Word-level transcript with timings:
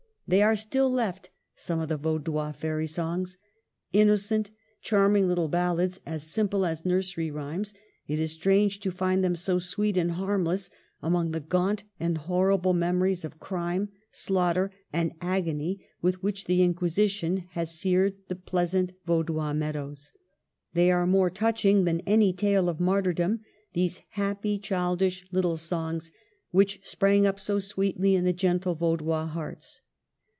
They 0.27 0.41
are 0.41 0.55
still 0.55 0.89
left,— 0.89 1.29
some 1.67 1.81
of 1.81 1.89
the 1.89 1.97
Vaudois 1.97 2.53
fairy 2.53 2.87
songs. 2.87 3.37
Innocent, 3.91 4.49
charming 4.81 5.27
little 5.27 5.49
ballads, 5.49 5.99
as 6.05 6.23
simple 6.23 6.65
as 6.65 6.85
nursery 6.85 7.29
rhymes, 7.29 7.73
it 8.07 8.17
is 8.17 8.31
strange 8.31 8.79
to 8.79 8.91
find 8.93 9.25
them, 9.25 9.35
so 9.35 9.59
sweet 9.59 9.97
and 9.97 10.11
harmless, 10.11 10.69
among 11.01 11.31
the 11.31 11.41
gaunt 11.41 11.83
and 11.99 12.17
horrible 12.17 12.71
memories 12.73 13.25
of 13.25 13.41
crime, 13.41 13.89
slaugh 14.13 14.53
ter, 14.53 14.71
and 14.93 15.11
agony, 15.19 15.85
with 16.01 16.23
which 16.23 16.45
the 16.45 16.61
Inquisition 16.63 17.47
has 17.49 17.77
seared 17.77 18.15
the 18.29 18.35
pleasant 18.37 18.93
Vaudois 19.05 19.51
meadows. 19.51 20.13
They 20.73 20.91
are 20.91 21.05
more 21.05 21.29
touching 21.29 21.83
than 21.83 21.99
any 22.07 22.31
tale 22.31 22.69
of 22.69 22.79
martyrdom,— 22.79 23.41
these 23.73 24.01
happy, 24.11 24.59
childish 24.59 25.25
little 25.33 25.57
songs, 25.57 26.09
which 26.51 26.79
sprang 26.85 27.25
up 27.27 27.37
so 27.37 27.59
sweetly 27.59 28.15
in 28.15 28.23
the 28.23 28.31
gentle 28.31 28.75
Vaudois 28.75 29.25
hearts. 29.25 29.81